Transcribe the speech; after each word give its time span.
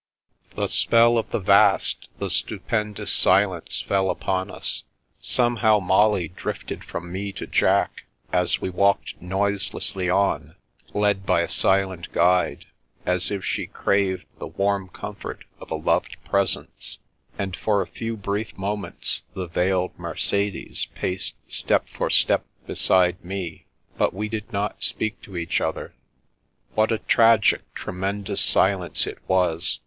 The 0.55 0.65
spell 0.67 1.19
of 1.19 1.29
the 1.29 1.37
vast, 1.37 2.07
the 2.17 2.31
stupendous 2.31 3.11
silence 3.11 3.81
fell 3.81 4.09
upon 4.09 4.49
us. 4.49 4.83
Somehow, 5.19 5.77
Molly 5.77 6.29
drifted 6.29 6.83
from 6.83 7.11
me 7.11 7.31
to 7.33 7.45
Jack 7.45 8.05
as 8.33 8.59
we 8.59 8.71
walked 8.71 9.13
noiselessly 9.21 10.09
on, 10.09 10.55
led 10.95 11.23
by 11.27 11.41
a 11.41 11.49
silent 11.49 12.11
guide, 12.13 12.65
as 13.05 13.29
if 13.29 13.45
she 13.45 13.67
craved 13.67 14.25
the 14.39 14.47
warm 14.47 14.89
comfort 14.89 15.43
of 15.59 15.69
a 15.69 15.75
loved 15.75 16.17
presence, 16.25 16.97
and 17.37 17.55
for 17.55 17.83
a 17.83 17.87
few 17.87 18.17
brief 18.17 18.57
moments 18.57 19.21
the 19.35 19.45
veiled 19.47 19.91
Mercedes 19.99 20.87
paced 20.95 21.35
step 21.47 21.87
for 21.87 22.09
step 22.09 22.43
beside 22.65 23.23
me. 23.23 23.67
But 23.99 24.15
we 24.15 24.29
did 24.29 24.51
not 24.51 24.81
speak 24.81 25.21
to 25.21 25.37
each 25.37 25.61
other. 25.61 25.93
What 26.73 26.91
a 26.91 26.97
tragic, 26.97 27.71
tremendous 27.75 28.41
silence 28.41 29.05
it 29.05 29.19
was 29.27 29.79